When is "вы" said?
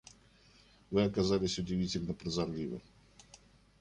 0.89-1.03